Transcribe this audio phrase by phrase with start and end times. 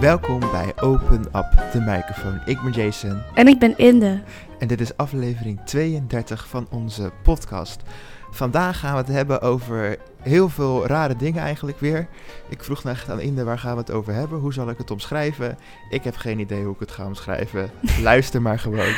[0.00, 2.40] Welkom bij Open Up de microfoon.
[2.46, 4.22] Ik ben Jason En ik ben Inde.
[4.58, 7.82] en dit is aflevering 32 van onze podcast.
[8.30, 12.06] Vandaag gaan we het hebben over heel veel rare dingen eigenlijk weer.
[12.48, 14.38] Ik vroeg net aan Inde waar gaan we het over hebben?
[14.38, 15.58] Hoe zal ik het omschrijven?
[15.90, 17.70] Ik heb geen idee hoe ik het ga omschrijven.
[18.02, 18.92] Luister maar gewoon.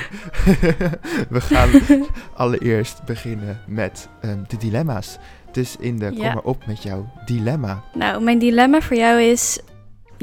[1.28, 1.70] we gaan
[2.34, 5.18] allereerst beginnen met ehm, de dilemma's.
[5.52, 6.32] Dus Inde, kom Ja.
[6.34, 7.82] maar op met jouw dilemma.
[7.94, 9.60] Nou, mijn dilemma voor jou is...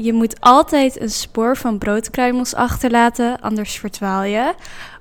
[0.02, 4.54] Je moet altijd een spoor van broodkruimels achterlaten, anders verdwaal je.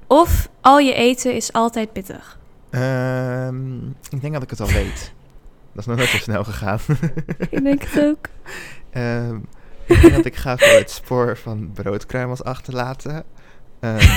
[0.08, 2.39] Of al je eten is altijd pittig.
[2.70, 5.13] Ehm, ik denk dat ik het al weet.
[5.73, 6.80] Dat is nog nooit zo snel gegaan.
[7.49, 8.27] Ik denk het ook.
[8.89, 9.35] Ehm,
[9.85, 13.23] ik denk dat ik ga voor het spoor van broodkruimels achterlaten.
[13.80, 14.08] Ehm,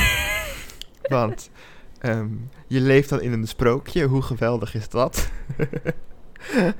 [1.16, 1.50] want
[2.66, 4.06] je leeft dan in een sprookje.
[4.06, 5.28] Hoe geweldig is dat?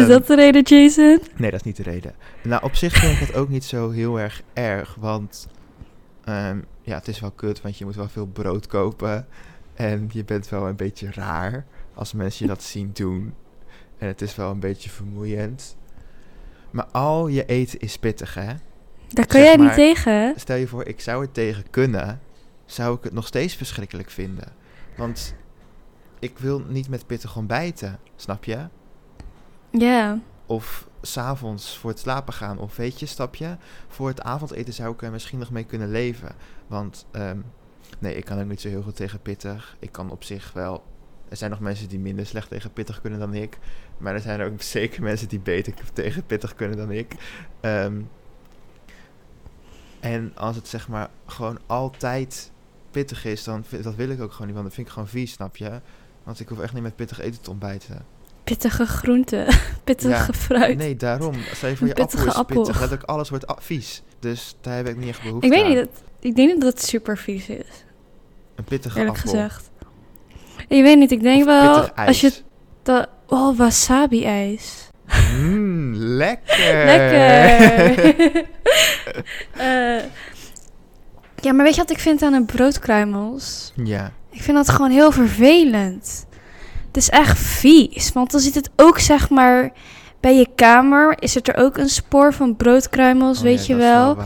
[0.00, 1.20] is dat de reden, Jason?
[1.36, 2.14] Nee, dat is niet de reden.
[2.42, 4.94] Nou, op zich vind ik het ook niet zo heel erg erg.
[4.94, 5.48] Want
[6.24, 9.26] ehm, ja, het is wel kut, want je moet wel veel brood kopen.
[9.74, 13.34] En je bent wel een beetje raar als mensen je dat zien doen.
[13.98, 15.76] En het is wel een beetje vermoeiend.
[16.70, 18.52] Maar al je eten is pittig, hè?
[19.08, 20.32] Daar kan Zeg jij niet tegen?
[20.36, 22.20] Stel je voor, ik zou er tegen kunnen,
[22.66, 24.52] zou ik het nog steeds verschrikkelijk vinden.
[24.96, 25.34] Want
[26.18, 28.66] ik wil niet met pittig ontbijten, snap je?
[29.70, 30.18] Ja.
[30.46, 33.56] Of s'avonds voor het slapen gaan, of weet je, stap je?
[33.88, 36.34] Voor het avondeten zou ik er misschien nog mee kunnen leven.
[36.66, 37.38] Want, ehm,
[37.98, 39.76] nee, ik kan ook niet zo heel goed tegen pittig.
[39.78, 40.84] Ik kan op zich wel...
[41.28, 43.58] Er zijn nog mensen die minder slecht tegen pittig kunnen dan ik.
[43.98, 47.14] Maar er zijn ook zeker mensen die beter tegen pittig kunnen dan ik.
[47.60, 48.00] Ehm,
[50.00, 52.52] en als het zeg maar gewoon altijd
[52.90, 54.54] pittig is, dan dat wil ik ook gewoon niet.
[54.56, 55.80] Want dat vind ik gewoon vies, snap je?
[56.28, 58.04] Want ik hoef echt niet met pittig eten te ontbijten.
[58.44, 59.46] Pittige groenten.
[59.84, 60.28] Pittige Ja.
[60.32, 60.76] fruit.
[60.78, 61.34] Nee, daarom.
[61.54, 62.56] Stel je voor je Een appel is pittige appel.
[62.56, 62.80] pittig.
[62.80, 64.02] Letterlijk alles wordt vies.
[64.20, 65.68] Dus daar heb ik niet echt behoefte ik weet aan.
[65.68, 65.88] niet, dat,
[66.20, 67.84] ik denk niet dat het super vies is,
[68.54, 69.30] Een pittige eerlijk appel.
[69.30, 69.70] gezegd.
[70.68, 71.90] Ik weet niet, ik denk Of wel...
[71.90, 72.32] Als je
[72.82, 73.08] dat...
[73.26, 74.88] Oh, wasabi-ijs.
[75.40, 76.84] Mmm, lekker.
[76.84, 78.44] Lekker!
[79.56, 80.02] Eh,
[81.40, 83.72] ja, maar weet je wat ik vind aan de broodkruimels?
[83.84, 84.12] ja.
[84.30, 86.26] Ik vind dat gewoon heel vervelend.
[86.88, 89.72] Het is echt vies, want dan zit het ook zeg maar...
[90.20, 93.80] Bij je kamer is het er ook een spoor van broodkruimels, Oh weet ja, je
[93.80, 94.18] wel.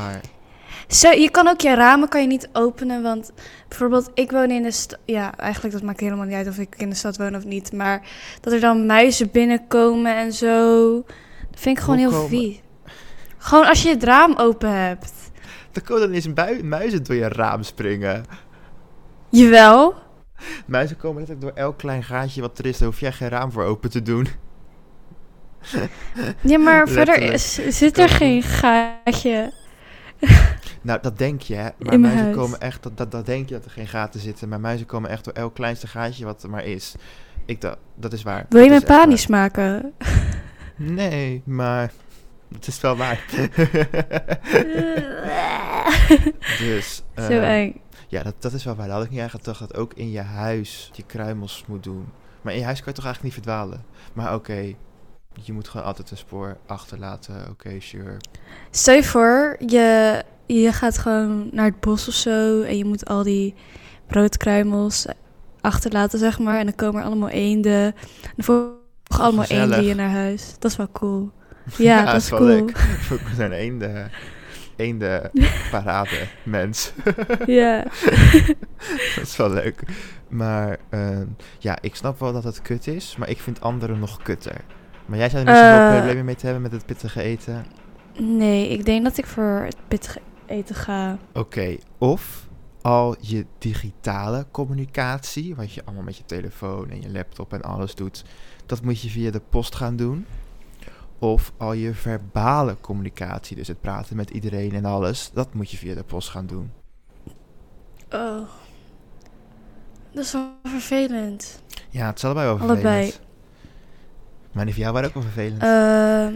[0.89, 3.33] Zo, je kan ook je ramen kan je niet openen, want
[3.69, 4.99] bijvoorbeeld ik woon in de stad.
[5.05, 7.73] Ja, eigenlijk dat maakt helemaal niet uit of ik in de stad woon of niet,
[7.73, 8.03] maar
[8.41, 10.93] dat er dan muizen binnenkomen en zo,
[11.51, 12.61] dat vind ik gewoon Hoe heel komen- vies.
[13.39, 15.13] Gewoon als je het raam open hebt.
[15.73, 18.25] Er komen dan eens muizen door je raam springen.
[19.29, 19.95] Jawel.
[20.67, 22.79] Muizen komen letterlijk door elk klein gaatje wat er is.
[22.79, 24.27] Daar hoef jij geen raam voor open te doen.
[26.41, 29.53] Ja, maar verder is, zit er geen gaatje.
[30.83, 31.69] Nou, dat denk je, hè.
[31.79, 32.37] Maar muizen huis.
[32.37, 32.83] komen echt...
[32.83, 34.49] Dat, dat, dat denk je dat er geen gaten zitten.
[34.49, 36.95] Maar muizen komen echt door elk kleinste gaatje wat er maar is.
[37.45, 38.47] Ik dacht, dat is waar.
[38.49, 38.99] Wil je Dat me waar.
[38.99, 39.93] panisch maken?
[40.77, 41.93] Nee, maar
[42.55, 43.25] het is wel waar.
[46.59, 47.81] dus, Zo eh, eng.
[48.13, 48.89] Ja, dat, dat is wel waar.
[48.89, 52.07] Had ik niet eigenlijk gedacht dat ook in je huis je kruimels moet doen.
[52.43, 53.85] Maar in je huis kan je toch eigenlijk niet verdwalen.
[54.13, 54.75] Maar oké,
[55.43, 57.49] je moet gewoon altijd een spoor achterlaten.
[57.51, 58.17] Oké, sure.
[58.71, 63.07] Stel je voor, je, je gaat gewoon naar het bos of zo en je moet
[63.07, 63.55] al die
[64.07, 65.07] broodkruimels
[65.61, 66.59] achterlaten, zeg maar.
[66.59, 67.85] En dan komen er allemaal eenden.
[68.23, 70.55] En dan volgen allemaal eenden je naar huis.
[70.59, 71.31] Dat is wel cool.
[71.77, 72.67] Ja, dat is wel cool.
[73.09, 74.11] We zijn eenden,
[74.83, 75.31] eenden
[75.71, 76.93] parade mens.
[77.47, 77.83] Ja.
[79.17, 79.83] dat is wel leuk.
[80.29, 81.27] Maar ehm,
[81.59, 83.17] ja, ik snap wel dat het kut is.
[83.19, 84.61] Maar ik vind anderen nog kutter.
[85.07, 85.97] Maar jij zou er niet zoveel Eh.
[85.97, 87.67] problemen mee te hebben met het pittige eten.
[88.19, 91.19] Nee, ik denk dat ik voor het pittige eten ga.
[91.33, 92.47] Oké, of
[92.83, 97.95] al je digitale communicatie, wat je allemaal met je telefoon en je laptop en alles
[97.95, 98.25] doet,
[98.67, 100.27] dat moet je via de post gaan doen.
[101.23, 105.77] Of al je verbale communicatie, dus het praten met iedereen en alles, dat moet je
[105.77, 106.71] via de post gaan doen.
[108.11, 108.41] Oh.
[110.13, 111.63] Dat is wel vervelend.
[111.91, 112.85] Ja, het is allebei wel vervelend.
[112.85, 113.13] Allebei.
[114.53, 115.63] Maar die van jou waren ook wel vervelend.
[115.63, 116.35] Ehm.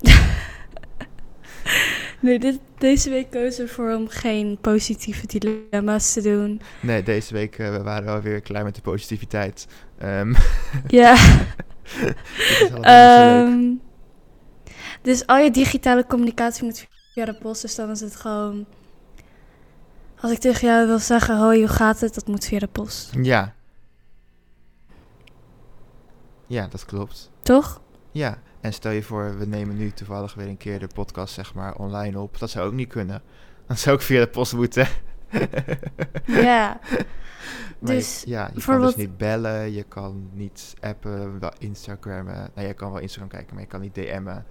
[2.26, 6.60] nee, dit, deze week kozen we voor om geen positieve dilemma's te doen.
[6.80, 9.66] nee, deze week eh, we waren we alweer klaar met de positiviteit.
[9.98, 10.34] Ehm
[10.86, 11.14] Ja.
[12.00, 13.46] dit is allemaal.
[13.46, 13.72] Ehm,
[15.02, 17.62] dus al je digitale communicatie moet via de post.
[17.62, 18.66] Dus dan is het gewoon...
[20.20, 22.14] Als ik tegen jou wil zeggen, hoi, hoe gaat het?
[22.14, 23.10] Dat moet via de post.
[23.22, 23.54] Ja.
[26.46, 27.30] Ja, dat klopt.
[27.42, 27.80] Toch?
[28.10, 31.54] Ja, en stel je voor, we nemen nu toevallig weer een keer de podcast zeg
[31.54, 32.38] maar online op.
[32.38, 33.22] Dat zou ook niet kunnen.
[33.66, 34.88] Dan zou ik via de post moeten.
[36.26, 36.80] Ja,
[37.78, 42.50] Maar Dus je, ja, je kan dus niet bellen, je kan niet appen, wel Instagrammen.
[42.54, 44.44] Nou, je kan wel Instagram kijken, maar je kan niet DM'en.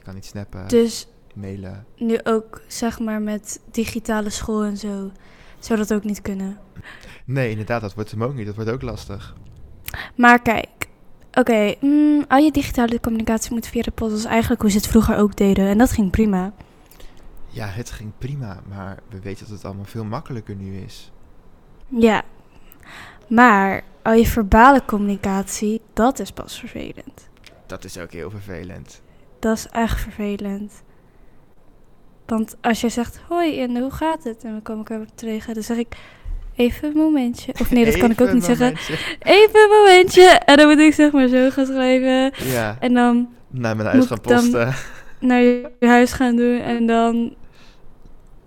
[0.00, 1.86] Je kan niet snappen, dus mailen.
[1.96, 5.10] nu ook zeg maar met digitale school en zo,
[5.58, 6.58] zou dat ook niet kunnen.
[7.24, 8.46] Nee, inderdaad, dat wordt hem ook niet.
[8.46, 9.36] Dat wordt ook lastig.
[10.14, 10.68] Maar kijk,
[11.32, 14.10] oké, mm, al je digitale communicatie moet via de post.
[14.10, 15.66] Dat is eigenlijk hoe ze het vroeger ook deden.
[15.68, 16.52] En dat ging prima.
[17.48, 21.12] Ja, het ging prima, maar we weten dat het allemaal veel makkelijker nu is.
[21.88, 22.22] Ja,
[23.28, 27.28] maar al je verbale communicatie, dat is pas vervelend.
[27.66, 29.02] Dat is ook heel vervelend.
[29.40, 30.82] Dat is echt vervelend.
[32.26, 34.44] Want als jij zegt, hoi en hoe gaat het?
[34.44, 35.96] En we komen elkaar tegen, dan zeg ik,
[36.54, 37.52] even een momentje.
[37.60, 38.76] Of nee, dat kan ik ook niet zeggen.
[39.18, 40.22] Even een momentje.
[40.22, 42.32] En dan moet ik zeg maar zo gaan schrijven.
[42.50, 44.74] Ja, En dan naar mijn huis gaan posten.
[45.20, 46.60] naar je huis gaan doen.
[46.60, 47.34] En dan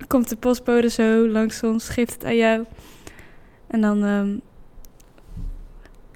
[0.08, 2.66] komt de postbode zo langs ons, geeft het aan jou.
[3.68, 4.04] En dan...
[4.04, 4.38] ehm,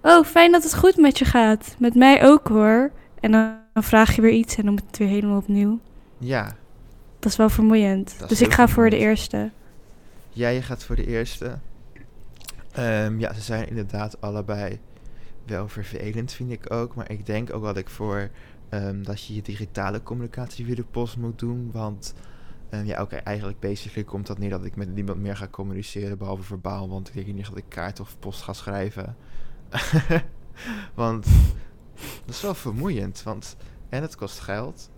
[0.01, 1.75] oh, fijn dat het goed met je gaat.
[1.79, 2.91] Met mij ook hoor.
[3.19, 5.79] En dan, dan vraag je weer iets en dan moet het weer helemaal opnieuw.
[6.17, 6.55] Ja,
[7.19, 8.15] Dat is wel vermoeiend.
[8.21, 9.51] Is dus ik ga voor de eerste.
[10.29, 11.59] Ja, je gaat voor de eerste.
[12.71, 14.79] Ehm, ja, ze zijn inderdaad allebei
[15.45, 16.95] wel vervelend, vind ik ook.
[16.95, 18.29] Maar ik denk ook dat ik voor
[18.69, 21.69] ehm, dat je je digitale communicatie via de post moet doen.
[21.71, 22.13] Want
[22.69, 26.17] ehm, ja, oké, eigenlijk basically komt dat neer dat ik met niemand meer ga communiceren,
[26.17, 26.89] behalve verbaal.
[26.89, 29.15] Want ik denk niet dat ik kaart of post ga schrijven.
[30.93, 31.27] want
[32.25, 33.55] dat is wel vermoeiend, want
[33.89, 34.89] en het kost geld.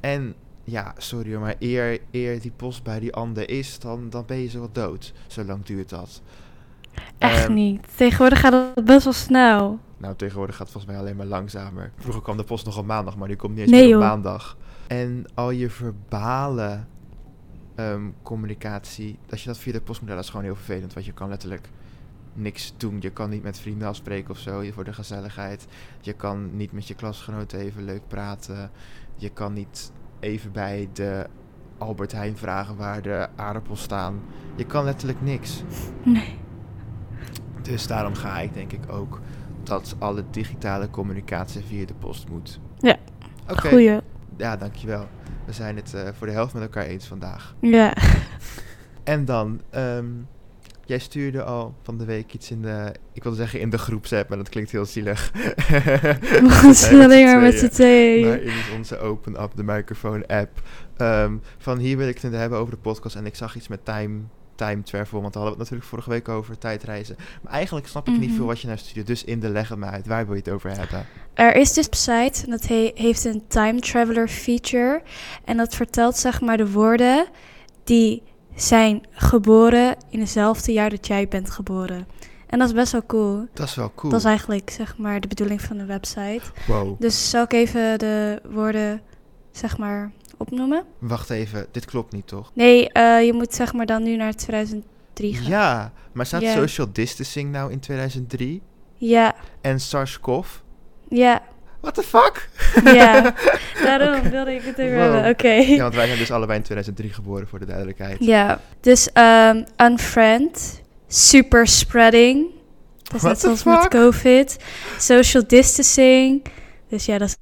[0.00, 0.34] En
[0.64, 4.36] ja, sorry hoor, maar eer, eer die post bij die ander is, dan, dan ben
[4.36, 5.12] je zo wat dood.
[5.26, 6.22] Zo lang duurt dat.
[7.18, 7.96] Echt Ehm, niet.
[7.96, 9.78] Tegenwoordig gaat het best wel snel.
[9.96, 11.92] Nou, tegenwoordig gaat het volgens mij alleen maar langzamer.
[11.98, 14.00] Vroeger kwam de post nog op maandag, maar nu komt niet eens Nee, meer op
[14.02, 14.10] joh.
[14.10, 14.56] maandag.
[14.86, 16.84] En al je verbale
[17.74, 20.92] ehm, communicatie, dat je dat via de post moet dat is gewoon heel vervelend.
[20.94, 21.68] Want je kan letterlijk
[22.32, 22.96] niks doen.
[23.00, 25.66] Je kan niet met vrienden afspreken of zo voor de gezelligheid.
[26.00, 28.70] Je kan niet met je klasgenoten even leuk praten.
[29.16, 31.26] Je kan niet even bij de
[31.78, 34.20] Albert Heijn vragen waar de aardappels staan.
[34.56, 35.62] Je kan letterlijk niks.
[36.04, 36.38] Nee.
[37.62, 39.20] Dus daarom ga ik denk ik ook
[39.62, 42.60] dat alle digitale communicatie via de post moet.
[42.78, 42.96] Ja,
[43.50, 43.68] Oké.
[43.68, 44.00] Goeie.
[44.36, 45.08] Ja, dankjewel.
[45.44, 47.54] We zijn het eh, voor de helft met elkaar eens vandaag.
[47.60, 47.94] Ja.
[49.04, 50.06] En dan, ehm,
[50.90, 54.28] jij stuurde al van de week iets in de, ik wilde zeggen in de groepsapp,
[54.28, 55.30] maar dat klinkt heel zielig.
[55.32, 58.28] We zijn alleen maar met z'n tweeën.
[58.28, 60.62] Maar in onze Open Up de Microphone app.
[60.96, 63.16] ehm, van hier wil ik het hebben over de podcast.
[63.16, 64.20] En ik zag iets met time,
[64.54, 67.16] time travel, want daar hadden we het natuurlijk vorige week over, tijdreizen.
[67.42, 68.36] Maar eigenlijk snap ik niet Mhm.
[68.36, 69.02] veel wat je nou stuurde.
[69.02, 71.06] Dus in de leg het me uit, waar wil je het over hebben?
[71.34, 75.02] Er is dus site en dat he- heeft een time traveler feature.
[75.44, 77.26] En dat vertelt zeg maar de woorden
[77.84, 78.22] die
[78.62, 82.06] zijn geboren in hetzelfde jaar dat jij bent geboren.
[82.46, 83.46] En dat is best wel cool.
[83.52, 84.10] Dat is wel cool.
[84.12, 86.40] Dat is eigenlijk zeg maar de bedoeling van de website.
[86.66, 87.00] Wow.
[87.00, 89.02] Dus zal ik even de woorden
[89.50, 90.84] zeg maar opnoemen?
[90.98, 92.50] Wacht even, dit klopt niet toch?
[92.54, 95.48] Nee, eh, je moet zeg maar dan nu naar 2003 gaan.
[95.48, 98.62] Ja, maar staat social distancing nou in 2003?
[98.96, 100.48] Ja, En SARS-CoV?
[101.08, 101.42] ja,
[101.80, 102.48] What the fuck?
[102.94, 103.34] ja.
[103.84, 105.12] Daarom wilde ik het even Wow.
[105.12, 105.30] hebben.
[105.30, 105.48] Oké.
[105.52, 108.16] Ja, want wij zijn dus allebei in 2003 geboren, voor de duidelijkheid.
[108.20, 112.46] Ja, dus ehm unfriend, super spreading.
[113.02, 113.88] Dat is net zoals met?
[113.88, 114.56] COVID.
[114.98, 116.42] Social distancing.
[116.88, 117.36] Dus ja, dat is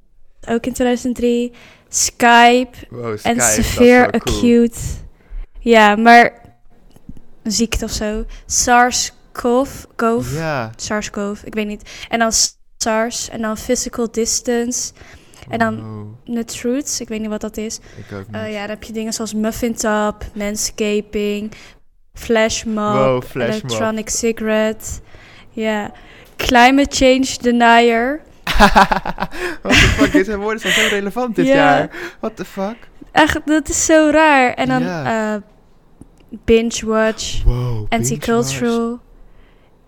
[0.53, 1.53] ook in 2003.
[1.89, 4.35] Skype Wow, Skype, en dat is severe cool.
[4.37, 4.79] acute.
[5.59, 6.31] Ja, maar
[7.43, 8.25] ziekte of zo.
[8.45, 9.69] SARS-CoV.
[9.95, 10.71] CoV, Ja.
[10.75, 11.89] SARS-CoV, ik weet niet.
[12.09, 12.31] En dan
[12.89, 14.91] SARS en dan physical distance.
[15.49, 17.75] En dan Wow, Nutroots, ik weet niet wat dat is.
[17.97, 18.35] ik ook niet.
[18.35, 21.51] Uh, ja, dan heb je dingen zoals muffin top, manscaping,
[22.13, 23.63] flash mob, Wow, flash mob.
[23.63, 24.85] electronic cigarette.
[25.49, 25.91] Ja,
[26.35, 28.21] climate change denier.
[29.61, 31.53] What the fuck, zijn woorden zijn zo relevant dit Ja.
[31.55, 31.89] jaar.
[32.19, 32.75] What the fuck?
[33.11, 34.53] Echt, dat is zo raar.
[34.53, 35.35] En dan eh,
[36.45, 38.99] binge watch, Wow, anti-cultural.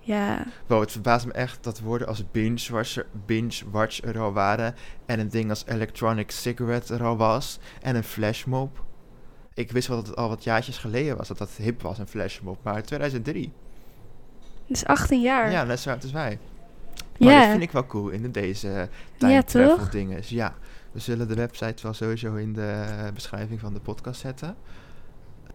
[0.03, 4.75] Ja, Wow, het verbaast me echt dat woorden als binge-watch binge watch er al waren.
[5.05, 7.59] En een ding als electronic cigarette er al was.
[7.81, 8.83] En een flashmob.
[9.53, 12.07] Ik wist wel dat het al wat jaartjes geleden was dat dat hip was, een
[12.07, 12.57] flashmob.
[12.63, 13.51] Maar 2003.
[14.67, 15.51] dus 18 jaar.
[15.51, 16.39] Ja, net zo oud als wij.
[17.19, 17.39] Maar Ja.
[17.39, 19.89] dat vind ik wel cool in deze time Ja, travel toch?
[19.89, 20.17] dingen.
[20.17, 20.55] Dus ja,
[20.91, 24.55] we zullen de website wel sowieso in de beschrijving van de podcast zetten.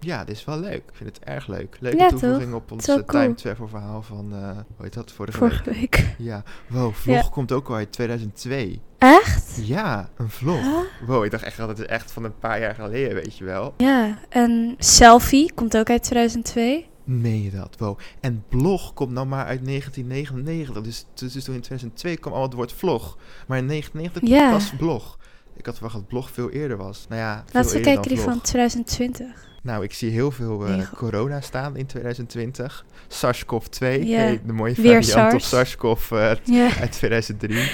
[0.00, 0.74] Ja, dit is wel leuk.
[0.88, 1.76] Ik vind het erg leuk.
[1.80, 3.04] Leuke Ja, toevoeging op ons eh, cool.
[3.06, 5.76] time travel verhaal van, eh hoe heet dat, vorige, Vorige week.
[5.96, 6.14] week.
[6.28, 8.80] Ja, wow, vlog komt ook al uit 2002.
[8.98, 9.58] Echt?
[9.62, 10.60] Ja, een vlog.
[10.60, 11.08] Huh?
[11.08, 13.44] Wow, ik dacht echt dat het is echt van een paar jaar geleden, weet je
[13.44, 13.74] wel.
[13.76, 16.86] Ja, en Selfie komt ook uit 2002.
[17.04, 17.74] Meen je dat?
[17.78, 17.98] Wow.
[18.20, 20.82] En blog komt nou maar uit 1999.
[20.82, 23.16] Dus, dus, dus toen in 2002 kwam al het woord vlog.
[23.46, 24.50] Maar in 1999 Ja.
[24.52, 25.18] was blog.
[25.56, 27.06] Ik had verwacht dat blog veel eerder was.
[27.08, 28.42] Nou ja, kijken dan die van vlog.
[28.42, 29.26] 2020.
[29.62, 34.18] Nou, ik zie heel veel eh, corona staan in 2020 SARS-CoV-2, Ja.
[34.18, 35.48] hey, de mooie Weer variant op SARS.
[35.48, 37.70] SARS-CoV eh, uit 2003.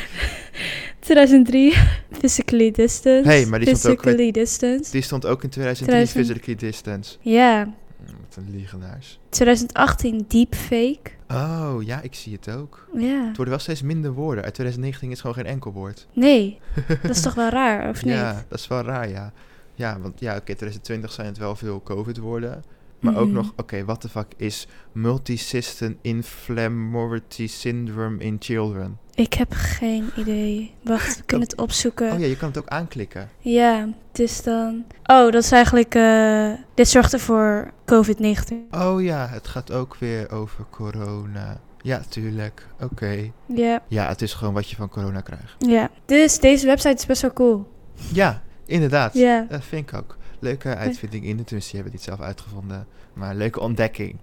[0.98, 1.74] 2003.
[2.18, 3.28] Physically distance.
[3.28, 4.90] Hey, maar die stond ook.
[4.90, 6.26] Die stond ook in 2003, 2000.
[6.26, 7.16] Physically Distance.
[7.20, 7.74] Ja,
[8.04, 9.18] Wat een liegenaars.
[9.28, 11.10] 2018 deepfake.
[11.28, 12.88] Oh, ja, ik zie het ook.
[12.94, 13.26] Ja.
[13.26, 14.44] Het worden wel steeds minder woorden.
[14.44, 16.06] Uit 2019 is gewoon geen enkel woord.
[16.12, 16.60] Nee,
[17.02, 18.14] dat is toch wel raar, of niet?
[18.14, 19.32] Ja, dat is wel raar, ja.
[19.74, 22.64] Ja, want ja, oké, 2020 zijn het wel veel COVID-woorden.
[23.02, 23.34] Maar ook Mhm.
[23.34, 28.98] nog, oké, what the fuck is multisystem inflammatory syndrome in children?
[29.14, 30.74] Ik heb geen idee.
[30.82, 32.12] Wacht, we kunnen het opzoeken.
[32.12, 33.28] Oh ja, je kan het ook aanklikken.
[33.38, 34.84] Ja, het is dan...
[35.04, 35.94] Oh, dat is eigenlijk...
[35.94, 38.54] eh, dit zorgt ervoor COVID-19.
[38.70, 41.60] Oh ja, het gaat ook weer over corona.
[41.82, 42.66] Ja, tuurlijk.
[42.80, 43.30] Oké.
[43.46, 45.54] Ja, Ja, het is gewoon wat je van corona krijgt.
[45.58, 45.90] ja.
[46.06, 47.68] Dus deze website is best wel cool.
[48.12, 49.14] Ja, inderdaad.
[49.14, 49.46] Ja.
[49.48, 50.16] Dat vind ik ook.
[50.42, 52.86] Leuke uitvinding in de tenminste, die hebben het niet zelf uitgevonden.
[53.12, 54.16] Maar leuke ontdekking.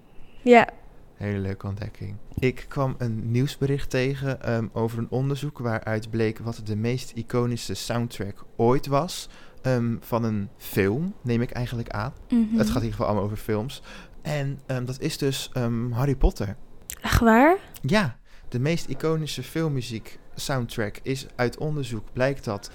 [0.43, 0.69] Ja.
[1.15, 2.15] Hele leuke ontdekking.
[2.39, 7.73] Ik kwam een nieuwsbericht tegen ehm, over een onderzoek waaruit bleek wat de meest iconische
[7.73, 9.29] soundtrack ooit was.
[9.61, 12.13] ehm, van een film, neem ik eigenlijk aan.
[12.29, 12.57] Mhm.
[12.57, 13.81] Het gaat in ieder geval allemaal over films.
[14.21, 15.49] En ehm, dat is dus
[15.91, 16.55] Harry Potter.
[17.01, 17.57] Echt waar?
[17.81, 18.17] Ja,
[18.49, 22.71] de meest iconische filmmuziek soundtrack is uit onderzoek blijkt dat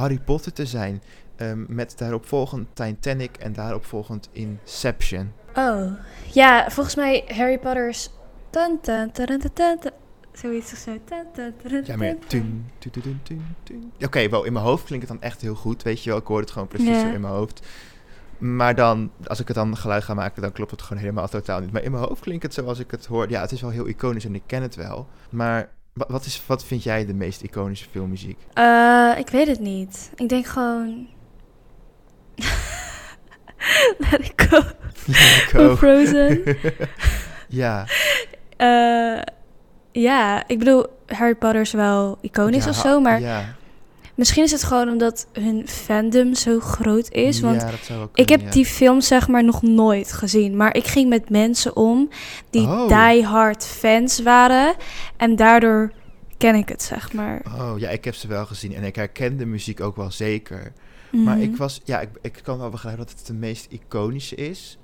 [0.00, 1.02] Harry Potter te zijn.
[1.36, 5.32] ehm, met daaropvolgend Titanic en daaropvolgend Inception.
[5.54, 5.92] Oh.
[6.32, 8.10] Ja, volgens mij Harry Potter's...
[10.32, 10.90] Zoiets of zo.
[11.84, 12.14] Ja, maar.
[14.00, 16.18] Oké, wel, in mijn hoofd klinkt het dan echt heel goed, weet je wel.
[16.18, 17.66] Ik hoor het gewoon precies zo in mijn hoofd.
[18.38, 21.60] Maar dan, als ik het dan geluid ga maken, dan klopt het gewoon helemaal totaal
[21.60, 21.72] niet.
[21.72, 23.30] Maar in mijn hoofd klinkt het zoals ik het hoor.
[23.30, 25.08] Ja, het is wel heel iconisch en ik ken het wel.
[25.30, 28.38] Maar wat, is, wat vind jij de meest iconische filmmuziek?
[28.52, 30.10] Eh, ik weet het niet.
[30.16, 31.08] Ik denk gewoon...
[33.98, 34.62] Let it go.
[34.92, 35.78] Van ook.
[35.78, 36.42] Frozen.
[37.48, 37.86] ja.
[38.56, 39.22] Eh,
[39.92, 43.56] ja, ik bedoel, Harry Potter is wel iconisch ja, of zo, maar Ja,
[44.20, 47.40] misschien is het gewoon omdat hun fandom zo groot is.
[47.40, 48.50] Want ja, dat zou ook ik heb ja.
[48.50, 52.08] die film zeg maar nog nooit gezien, maar ik ging met mensen om
[52.50, 52.88] die Oh.
[53.12, 54.74] die hard fans waren
[55.16, 55.92] en daardoor
[56.36, 57.42] ken ik het zeg maar.
[57.58, 60.72] Oh, ja, ik heb ze wel gezien en ik herken de muziek ook wel zeker.
[61.10, 61.44] Maar Mhm.
[61.44, 64.78] ik was, ja, ik, ik kan wel begrijpen dat het de meest iconische is.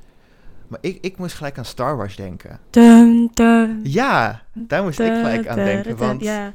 [0.69, 2.61] Maar ik, ik moest gelijk aan Star Wars denken.
[2.71, 5.97] Dun, dun, Ja, daar moest ik gelijk aan denken.
[5.97, 6.52] Want ja.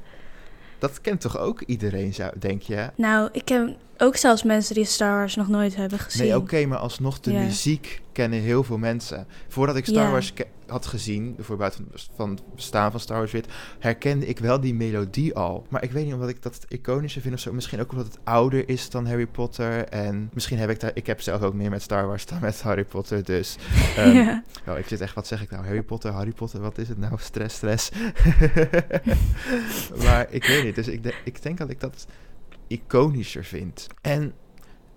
[0.82, 2.90] Dat kent toch ook iedereen, zou, denk je?
[2.96, 6.28] Nou, ik ken ook zelfs mensen die Star Wars nog nooit hebben gezien.
[6.28, 9.28] Nee, oké, maar alsnog de muziek kennen heel veel mensen.
[9.48, 10.12] Voordat ik Star.
[10.12, 10.34] Wars
[10.72, 13.48] had gezien, voor buiten van het bestaan van Star Wars weet,
[13.80, 15.66] herkende ik wel die melodie al.
[15.70, 17.54] Maar ik weet niet omdat ik dat iconische vind of zo.
[17.54, 19.84] Misschien ook omdat het ouder is dan Harry Potter.
[19.88, 22.62] En misschien heb ik daar, ik heb zelf ook meer met Star Wars dan met
[22.62, 23.24] Harry Potter.
[23.24, 23.56] Dus
[23.98, 24.44] ehm, ja.
[24.68, 25.66] Oh, ik zit echt, wat zeg ik nou?
[25.66, 27.14] Harry Potter, Harry Potter, wat is het nou?
[27.18, 27.90] Stress, stress.
[30.06, 32.08] maar ik weet niet, dus ik, de- ik denk dat ik dat
[32.68, 33.88] iconischer vind.
[34.02, 34.34] En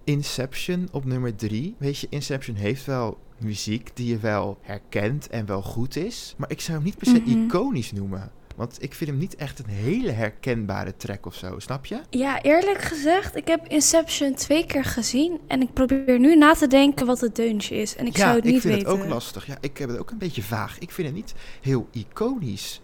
[0.05, 1.75] Inception op nummer drie.
[1.79, 6.35] Weet je, Inception heeft wel muziek die je wel herkent en wel goed is.
[6.39, 7.45] Maar ik zou hem niet per se Mhm.
[7.45, 8.31] iconisch noemen.
[8.57, 12.01] Want ik vind hem niet echt een hele herkenbare track of zo, snap je?
[12.11, 16.67] Ja, eerlijk gezegd, ik heb Inception twee keer gezien en ik probeer nu na te
[16.67, 17.97] denken wat het deuntje is.
[17.97, 18.91] En ik ja, zou het niet ik vind weten.
[18.93, 19.47] het ook lastig.
[19.47, 20.79] Ja, ik heb het ook een beetje vaag.
[20.79, 22.81] Ik vind het niet heel iconisch.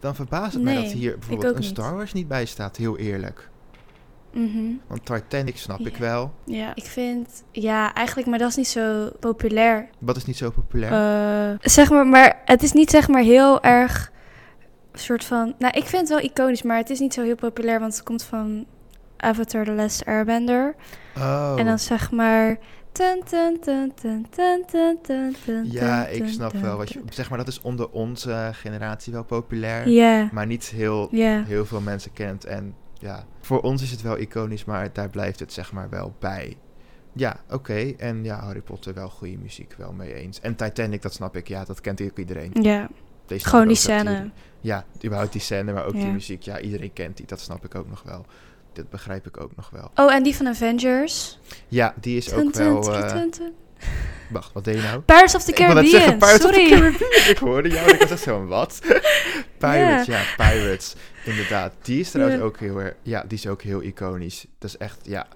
[0.00, 1.62] Dan verbaast het mij dat hier bijvoorbeeld een.
[1.62, 3.48] Star Wars niet bij staat, heel eerlijk.
[4.32, 4.72] Mhm.
[4.86, 6.32] Want Titanic snap ik wel.
[6.44, 9.88] Ja, ik vind, ja, eigenlijk, maar dat is niet zo populair.
[9.98, 10.92] Wat is niet zo populair?
[11.52, 14.12] Eh, zeg maar, maar het is niet zeg maar heel erg
[14.92, 15.54] soort van.
[15.58, 18.02] Nou, ik vind het wel iconisch, maar het is niet zo heel populair, want het
[18.02, 18.66] komt van
[19.16, 20.74] Avatar: The Last Airbender.
[21.16, 22.58] oh, En dan zeg maar.
[22.92, 23.60] Tun, tun,
[25.04, 27.00] tun, ja, ik snap wel wat je...
[27.08, 29.88] Zeg maar, dat is onder onze generatie wel populair.
[29.88, 31.08] Ja, Maar niet heel,
[31.46, 32.44] heel veel mensen kent.
[32.44, 36.14] En ja, voor ons is het wel iconisch, maar daar blijft het zeg maar wel
[36.18, 36.56] bij.
[37.12, 37.92] Ja, oké.
[37.96, 40.40] En ja, Harry Potter wel goede muziek, wel mee eens.
[40.40, 41.48] En Titanic, dat snap ik.
[41.48, 42.50] Ja, dat kent ook iedereen.
[42.62, 42.88] Ja,
[43.26, 44.30] Deze gewoon die scène.
[44.60, 46.42] Ja, überhaupt die scène, maar ook die muziek.
[46.42, 47.26] Ja, iedereen kent die.
[47.26, 48.24] Dat snap ik ook nog wel.
[48.72, 49.90] Dat begrijp ik ook nog wel.
[49.94, 51.38] Oh, en die van Avengers.
[51.68, 52.82] Ja, die is ook wel...
[54.30, 55.00] Wacht, wat deed je nou?
[55.00, 55.86] Pirates of the Ik Caribbean.
[55.86, 56.70] zeggen Pirates of the Sorry.
[56.70, 57.10] Caribbean.
[57.28, 58.80] Ik hoorde jou, ik was echt zo, wat?
[59.58, 60.20] Pirates, ja.
[60.36, 60.94] Pirates.
[61.24, 61.72] Inderdaad.
[61.82, 64.46] Die is trouwens ook heel erg, ja, die is ook heel iconisch.
[64.58, 65.26] Dat is echt, ja,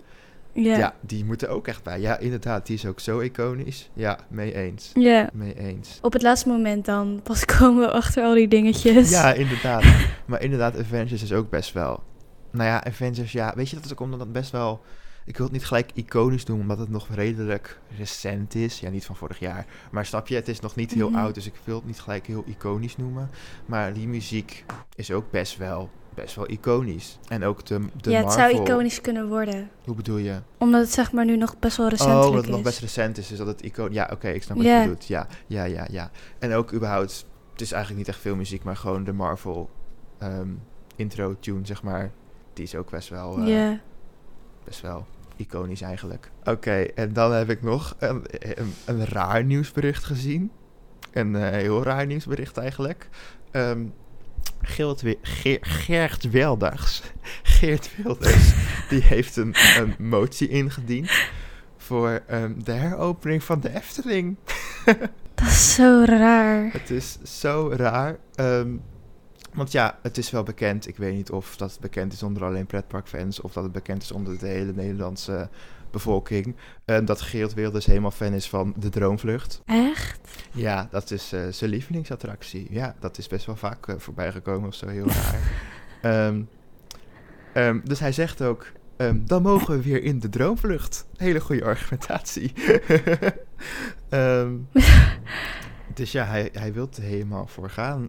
[0.53, 0.77] Ja.
[0.77, 2.01] ja, die moeten ook echt bij.
[2.01, 3.91] Ja, inderdaad, die is ook zo iconisch.
[3.93, 4.91] Ja, mee eens.
[4.95, 5.29] Ja.
[5.33, 5.99] Mee eens.
[6.03, 9.11] Op het laatste moment dan pas komen we achter al die dingetjes.
[9.11, 9.85] Ja, inderdaad.
[10.27, 12.03] maar inderdaad, Avengers is ook best wel.
[12.51, 14.83] Nou ja, Avengers, ja, weet je dat het ook omdat het best wel.
[15.27, 18.81] Ik wil het niet gelijk iconisch doen, omdat het nog redelijk recent is.
[18.81, 19.67] Ja, niet van vorig jaar.
[19.91, 21.19] Maar snap je, het is nog niet heel Mhm.
[21.19, 23.31] oud, dus ik wil het niet gelijk heel iconisch noemen.
[23.67, 24.65] Maar die muziek
[24.95, 27.19] is ook best wel, best wel iconisch.
[27.29, 28.51] En ook de, de ja, het Marvel.
[28.51, 29.71] zou iconisch kunnen worden.
[29.85, 30.41] Hoe bedoel je?
[30.59, 32.65] Omdat het zeg maar nu nog best wel Oh, recentelijk dat het nog is.
[32.65, 33.95] best recent is, dus dat het iconisch...
[33.95, 35.07] Ja, oké, ik snap wat je bedoelt.
[35.07, 36.11] Ja, ja, ja, ja.
[36.39, 39.71] En ook überhaupt, het is eigenlijk niet echt veel muziek, maar gewoon de Marvel
[40.19, 40.49] ehm,
[40.97, 42.11] intro tune, zeg maar.
[42.53, 43.81] Die is ook best wel, Ja.
[44.65, 46.31] best wel iconisch eigenlijk.
[46.45, 50.51] Oké, en dan heb ik nog een, een, een raar nieuwsbericht gezien.
[51.13, 53.09] Een eh, heel raar nieuwsbericht eigenlijk.
[53.51, 53.81] Ehm
[54.63, 57.03] Geert, Geert Wilders,
[57.43, 58.55] Geert Wilders,
[58.89, 61.11] die heeft een, een motie ingediend
[61.77, 64.37] voor ehm, de heropening van de Efteling.
[65.35, 66.73] Dat is zo raar.
[66.73, 68.17] Het is zo raar.
[68.35, 68.77] ehm,
[69.55, 70.89] want ja, het is wel bekend.
[70.89, 74.13] Ik weet niet of dat bekend is onder alleen pretparkfans of dat het bekend is
[74.13, 75.49] onder de hele Nederlandse
[75.91, 76.57] bevolking.
[76.85, 79.63] ehm, dat Geert Wilders helemaal fan is van de Droomvlucht.
[79.65, 80.21] Echt?
[80.53, 82.67] Ja, dat is eh, zijn lievelingsattractie.
[82.71, 85.41] Ja, dat is best wel vaak eh, voorbij gekomen of zo, heel raar.
[86.03, 86.43] Ehm,
[87.53, 91.07] ehm, dus hij zegt ook, ehm, dan mogen we weer in de droomvlucht.
[91.17, 92.53] Hele goede argumentatie.
[95.95, 98.09] Dus ja, hij, hij wil er helemaal voor gaan.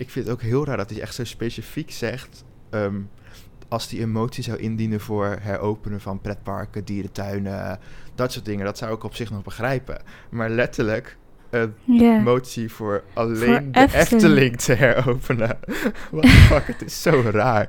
[0.00, 2.44] Ik vind het ook heel raar dat hij echt zo specifiek zegt...
[2.70, 3.00] ehm,
[3.68, 7.78] als hij een motie zou indienen voor heropenen van pretparken, dierentuinen,
[8.14, 10.02] dat soort dingen, dat zou ik op zich nog begrijpen.
[10.30, 11.16] Maar letterlijk
[11.50, 11.74] een
[12.22, 14.12] motie voor alleen Voor de Efteling.
[14.12, 15.58] Efteling te heropenen.
[16.10, 17.68] What the fuck, het is zo raar.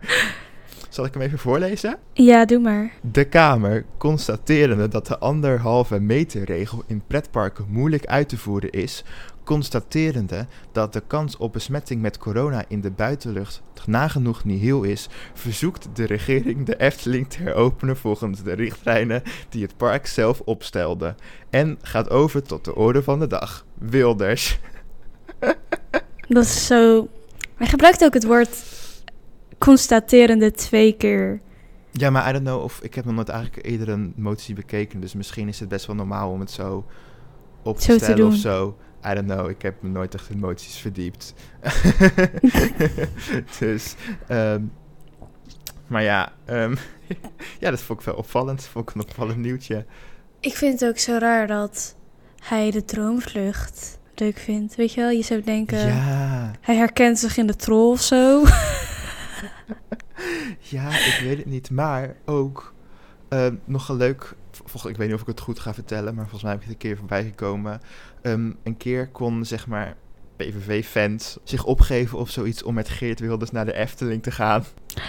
[0.90, 1.98] Zal ik hem even voorlezen?
[2.14, 2.92] Ja, doe maar.
[3.02, 9.04] De Kamer, constaterende dat de anderhalve meter regel in pretparken moeilijk uit te voeren is,
[9.52, 15.88] constaterende dat de kans op besmetting met corona in de buitenlucht nagenoeg nihil is, verzoekt
[15.94, 21.16] de regering de Efteling te heropenen volgens de richtlijnen die het park zelf opstelde.
[21.50, 23.66] En gaat over tot de orde van de dag.
[23.74, 24.60] Wilders.
[26.28, 27.08] Dat is zo...
[27.56, 28.64] Hij gebruikt ook het woord
[29.58, 31.42] constaterende twee keer.
[31.92, 35.00] Ja, maar I don't know of ik heb nog nooit eigenlijk eerder een motie bekeken,
[35.00, 36.86] dus misschien is het best wel normaal om het zo
[37.64, 38.78] op te Zo te stellen of zo.
[39.06, 41.34] I don't know, ik heb me nooit echt in moties verdiept.
[43.60, 43.96] dus,
[44.28, 44.62] ehm,
[45.88, 46.76] maar ja, ehm,
[47.60, 48.58] ja, dat vond ik wel opvallend.
[48.60, 49.86] Dat vond ik een opvallend nieuwtje.
[50.40, 51.96] Ik vind het ook zo raar dat
[52.44, 54.76] hij de droomvlucht leuk vindt.
[54.76, 55.88] Weet je wel, je zou denken...
[55.88, 58.44] Ja, Hij herkent zich in de troll of zo.
[60.60, 61.70] ja, ik weet het niet.
[61.70, 62.74] Maar ook
[63.30, 64.36] ehm, nog een leuk,
[64.72, 66.68] volgens, ik weet niet of ik het goed ga vertellen, maar volgens mij heb ik
[66.68, 67.82] het een keer voorbij gekomen.
[68.22, 69.96] Ehm, een keer kon, zeg maar,
[70.42, 74.66] PVV-fans zich opgeven of zoiets om met Geert Wilders naar de Efteling te gaan.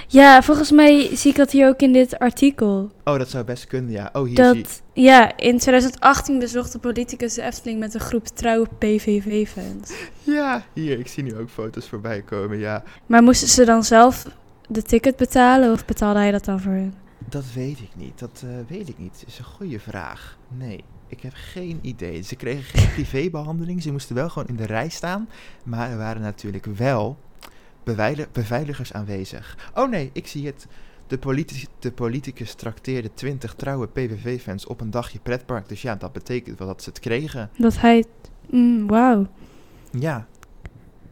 [0.08, 2.90] Ja, volgens mij zie ik dat hier ook in dit artikel.
[3.04, 4.10] Oh, dat zou best kunnen, ja.
[4.12, 8.26] Oh, hier zie Dat, ja, in 2018 bezocht de politicus de Efteling met een groep
[8.26, 9.92] trouwe PVV-fans.
[10.22, 12.82] Ja, hier, ik zie nu ook foto's voorbij komen, ja.
[13.06, 14.26] Maar moesten ze dan zelf
[14.68, 17.01] de ticket betalen of betaalde hij dat dan voor hun?
[17.32, 19.12] Dat weet ik niet, dat eh, weet ik niet.
[19.20, 20.38] Dat is een goede vraag.
[20.48, 22.22] Nee, ik heb geen idee.
[22.22, 25.28] Ze kregen geen privébehandeling, ze moesten wel gewoon in de rij staan.
[25.64, 27.18] Maar er waren natuurlijk wel
[27.84, 29.70] beveili- beveiligers aanwezig.
[29.74, 30.66] Oh nee, ik zie het.
[31.06, 35.68] De, politi- de politicus trakteerde 20 trouwe PVV-fans op een dagje pretpark.
[35.68, 37.50] Dus ja, dat betekent wel dat ze het kregen.
[37.58, 38.04] Dat hij...
[38.50, 39.26] Mm, Wauw.
[39.98, 40.26] Ja,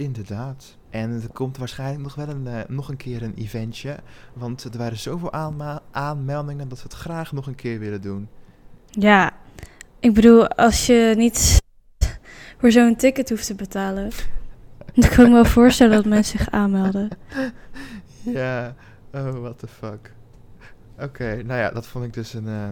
[0.01, 0.77] inderdaad.
[0.91, 3.99] En er komt waarschijnlijk nog wel een, eh, nog een keer een eventje.
[4.33, 5.33] Want er waren zoveel
[5.91, 8.29] aanmeldingen dat we het graag nog een keer willen doen.
[8.87, 9.33] Ja,
[10.01, 11.63] ik bedoel, als je niet
[12.59, 14.11] voor zo'n ticket hoeft te betalen...
[14.95, 17.09] dan kan ik me wel voorstellen dat mensen zich aanmelden.
[18.23, 18.75] Ja,
[19.13, 20.13] oh, what the fuck.
[20.99, 22.69] Oké, nou ja, dat vond ik dus een, eh,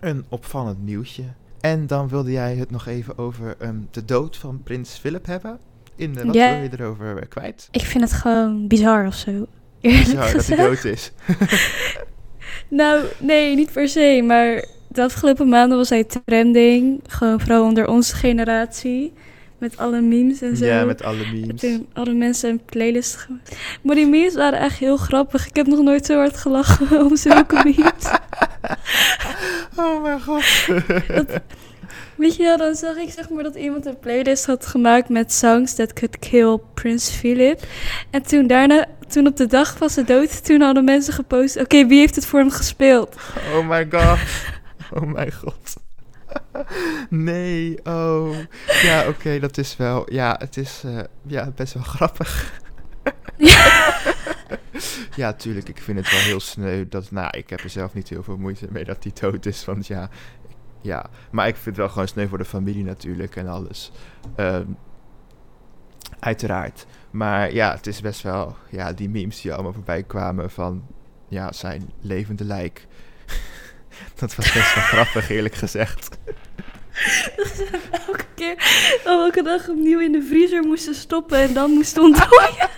[0.00, 1.24] een opvallend nieuwtje.
[1.60, 5.58] En dan wilde jij het nog even over ehm, de dood van prins Philip hebben.
[6.00, 6.52] In wat Ja.
[6.54, 7.68] wil je erover eh, kwijt?
[7.70, 9.30] Ik vind het gewoon bizar of zo.
[9.80, 10.60] Eerlijk Zo, dat hij gezegd.
[10.62, 11.10] dood is.
[12.68, 14.22] Nou, nee, niet per se.
[14.26, 17.00] Maar de afgelopen maanden was hij trending.
[17.06, 19.12] Gewoon vooral onder onze generatie.
[19.58, 20.64] Met alle memes en zo.
[20.64, 21.60] Ja, met alle memes.
[21.60, 23.56] Toen hadden mensen een playlist gemaakt.
[23.82, 25.46] Maar die memes waren echt heel grappig.
[25.48, 28.10] Ik heb nog nooit zo hard gelachen om zulke memes.
[29.76, 30.44] oh mijn god.
[32.20, 35.32] Weet je wel, dan zag ik zeg maar dat iemand een playlist had gemaakt met
[35.32, 37.62] songs that could kill Prince Philip.
[38.10, 41.86] En toen daarna, toen op de dag van zijn dood, toen hadden mensen gepost, oké,
[41.86, 43.16] wie heeft het voor hem gespeeld?
[43.54, 44.18] Oh my god.
[44.90, 45.76] Oh mijn god.
[47.10, 48.36] Nee, oh.
[48.82, 50.12] Ja, oké, dat is wel...
[50.12, 52.60] Ja, het is eh, ja, best wel grappig.
[55.16, 56.84] ja, tuurlijk, ik vind het wel heel sneu.
[56.88, 59.64] Dat, nou, ik heb er zelf niet heel veel moeite mee dat hij dood is.
[59.64, 60.10] Want ja,
[60.80, 63.92] ja, maar ik vind het wel gewoon sneu voor de familie natuurlijk en alles.
[64.36, 64.66] Ehm,
[66.18, 66.86] uiteraard.
[67.10, 68.56] Maar ja, het is best wel...
[68.70, 70.82] Ja, die memes die allemaal voorbij kwamen van...
[71.28, 72.86] Ja, zijn levende lijk.
[74.20, 76.18] dat was best wel grappig, eerlijk gezegd.
[78.06, 78.54] Elke keer,
[79.04, 82.68] elke dag opnieuw in de vriezer moesten stoppen en dan moesten ontdooien.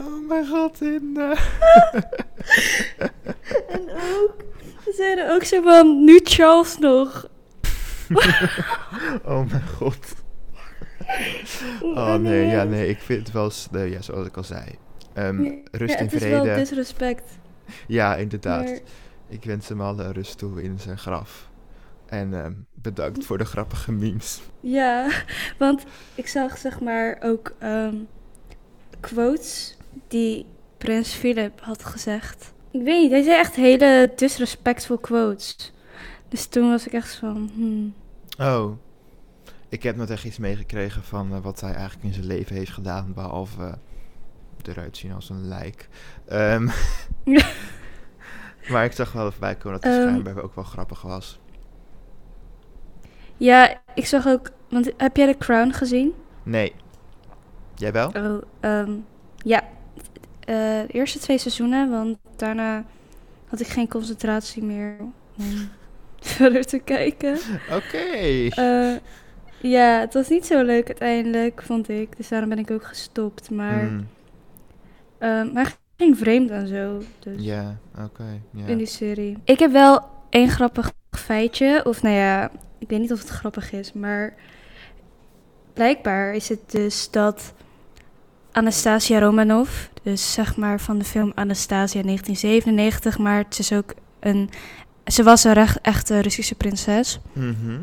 [0.00, 1.16] Oh mijn god, in...
[1.16, 1.40] eh,
[3.68, 4.34] En ook,
[4.83, 7.26] ze zeiden ook zo van, nu Charles nog.
[9.24, 10.14] Oh mijn god.
[11.80, 13.32] Oh nee, ja, nee, ik vind het
[13.70, 14.64] wel ja, zoals ik al zei.
[15.12, 16.60] Ehm, rust ja, in het is wel vrede.
[16.60, 17.22] disrespect.
[17.86, 18.64] Ja, inderdaad.
[18.64, 18.78] Maar-
[19.28, 21.48] Ik wens hem alle rust toe in zijn graf.
[22.06, 24.40] En ehm, bedankt voor de grappige memes.
[24.60, 25.08] Ja,
[25.58, 27.94] want ik zag zeg maar ook ehm,
[29.00, 29.76] quotes
[30.08, 30.46] die
[30.78, 32.52] Prins Philip had gezegd.
[32.74, 35.72] Ik weet niet, hij zei echt hele disrespectful quotes.
[36.28, 37.94] Dus toen was ik echt van, hmm.
[38.38, 38.72] Oh.
[39.68, 42.70] Ik heb nog echt iets meegekregen van eh, wat hij eigenlijk in zijn leven heeft
[42.72, 43.12] gedaan.
[43.14, 45.88] Behalve eh, eruit zien als een lijk.
[46.26, 46.68] Ehm,
[48.70, 50.08] maar ik zag wel voorbij komen dat hij Ehm.
[50.08, 51.38] schijnbaar ook wel grappig was.
[53.36, 56.14] Ja, ik zag ook, want heb jij The Crown gezien?
[56.42, 56.72] Nee.
[57.74, 58.08] Jij wel?
[58.08, 58.92] Oh, ehm,
[59.36, 59.62] ja.
[60.46, 62.84] Eh, de eerste twee seizoenen, want daarna
[63.48, 64.96] had ik geen concentratie meer
[65.38, 65.52] om
[66.20, 67.38] verder te kijken.
[67.72, 68.48] Oké.
[68.48, 68.94] Eh,
[69.60, 72.16] ja, het was niet zo leuk uiteindelijk, vond ik.
[72.16, 73.50] Dus daarom ben ik ook gestopt.
[73.50, 74.06] Maar, Mm,
[75.18, 77.02] ehm, maar ging vreemd en zo.
[77.18, 78.40] Dus Ja, oké.
[78.50, 78.66] ja.
[78.66, 79.38] in die serie.
[79.44, 81.84] Ik heb wel één grappig feitje.
[81.84, 83.92] Of nou ja, ik weet niet of het grappig is.
[83.92, 84.34] Maar
[85.72, 87.54] blijkbaar is het dus dat
[88.54, 89.70] Anastasia Romanov,
[90.02, 94.50] dus zeg maar van de film Anastasia 1997, maar het is ook een.
[95.06, 97.20] Ze was een recht, echte Russische prinses.
[97.32, 97.80] Mhm,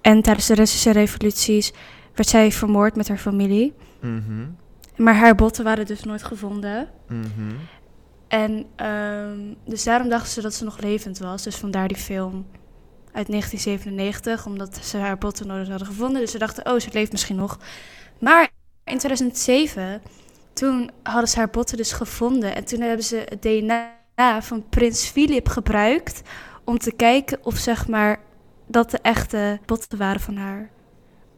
[0.00, 1.72] En tijdens de Russische revoluties
[2.14, 3.72] werd zij vermoord met haar familie.
[4.00, 4.46] mhm,
[4.96, 6.88] Maar haar botten waren dus nooit gevonden.
[7.08, 7.54] mhm.
[8.28, 11.42] En ehm, dus daarom dachten ze dat ze nog levend was.
[11.42, 12.46] Dus vandaar die film
[13.12, 16.20] uit 1997, omdat ze haar botten nooit hadden gevonden.
[16.20, 17.58] Dus ze dachten, oh, ze leeft misschien nog.
[18.18, 18.48] Maar
[18.92, 20.02] in 2007,
[20.52, 22.54] toen hadden ze haar botten dus gevonden.
[22.54, 26.22] En toen hebben ze het DNA van prins Philip gebruikt
[26.64, 28.20] om te kijken of zeg maar
[28.66, 30.70] dat de echte botten waren van haar.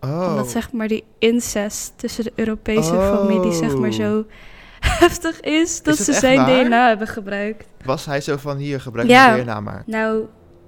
[0.00, 0.26] Oh.
[0.28, 3.14] Omdat zeg maar die incest tussen de Europese Oh.
[3.16, 4.24] familie zeg maar zo
[5.00, 6.64] heftig is dat ze zijn waar?
[6.64, 7.66] DNA hebben gebruikt.
[7.84, 9.36] Was hij zo van hier, gebruik Ja.
[9.36, 9.82] DNA maar.
[9.86, 10.24] Nou,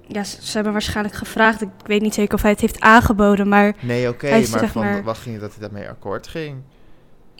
[0.07, 1.61] ja, ze, ze hebben waarschijnlijk gevraagd.
[1.61, 4.83] Ik weet niet zeker of hij het heeft aangeboden, maar Nee, oké, maar zeg van
[4.83, 6.61] maar- wat ging dat hij daarmee akkoord ging?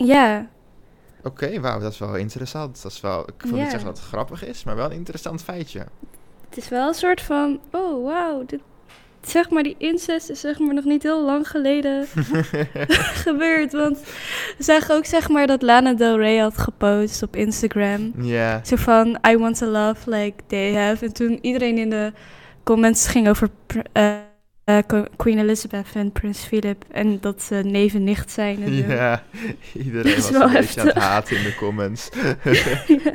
[0.05, 0.47] Ja,
[1.23, 2.81] Oké, wauw, dat is wel interessant.
[2.81, 5.41] Dat is wel, ik wil niet zeggen dat het grappig is, maar wel een interessant
[5.43, 5.79] feitje.
[6.49, 8.59] het is wel een soort van, oh wauw, dit,
[9.21, 12.05] zeg maar die incest is zeg maar nog niet heel lang geleden
[13.25, 13.71] gebeurd.
[13.71, 13.97] Want
[14.57, 18.13] we zagen ook zeg maar dat Lana Del Rey had gepost op Instagram.
[18.17, 21.05] Ja, Zo van, I want to love like they have.
[21.05, 22.13] En toen iedereen in de
[22.63, 23.79] comments ging over pr-
[24.67, 26.85] eh, Queen Elizabeth en Prins Philip.
[26.91, 28.63] En dat ze neef en nicht zijn.
[28.63, 28.93] En zo.
[28.93, 29.23] ja.
[29.85, 32.09] Iedereen was wel een beetje aan het haten in de comments.
[32.43, 33.13] ja.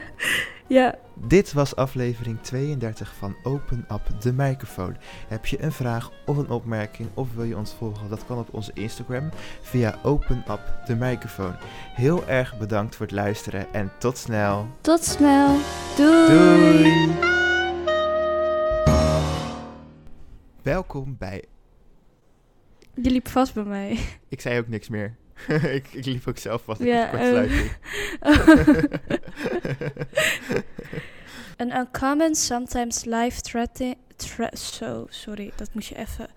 [0.67, 0.95] ja.
[1.15, 4.97] Dit was aflevering 32 van Open Up de microfoon.
[5.29, 8.09] Heb je een vraag of een opmerking of wil je ons volgen?
[8.09, 9.31] Dat kan op onze Instagram
[9.62, 11.55] via Open Up de microfoon.
[11.95, 14.69] Heel erg bedankt voor het luisteren en tot snel.
[14.81, 15.57] Tot snel.
[15.97, 16.27] Doei.
[16.27, 17.42] Doei!
[20.62, 21.44] Welkom bij.
[22.94, 23.98] Je liep vast bij mij.
[24.29, 25.16] Ik zei ook niks meer.
[25.48, 26.83] ik, ik liep ook zelf vast.
[26.83, 27.70] Ja, Ja, kortsluiting.
[31.62, 33.96] An uncommon, sometimes life-threatening...
[34.16, 36.29] Thre zo, sorry, dat moet je even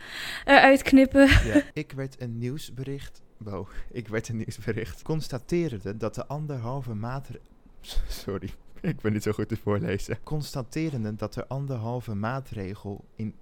[0.46, 1.28] eruit knippen.
[1.28, 3.22] ja, ik werd een nieuwsbericht.
[3.38, 5.02] Wow, ik werd een nieuwsbericht.
[5.02, 7.46] Constaterende dat de anderhalve maatregel.
[8.08, 8.50] Sorry,
[8.82, 10.18] ik ben niet zo goed te voorlezen.
[10.24, 13.36] Constaterende dat de anderhalve maatregel in.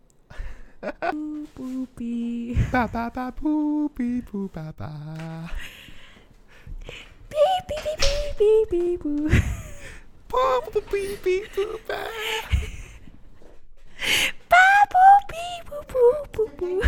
[1.55, 2.55] Poepie.
[2.71, 4.91] Pa pa pa poe, pie, poe, pa pa.
[7.29, 9.29] Piep, piep, piep, piep, piep, poe.
[10.27, 12.01] Poe, poe, pie, pie, poe, pa.
[14.49, 14.63] Pa!
[15.93, 16.81] poe, poe, poe.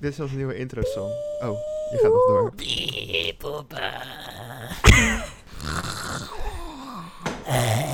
[0.00, 1.12] Dit is onze nieuwe intro song.
[1.40, 1.58] Oh,
[1.90, 2.52] je gaat nog door.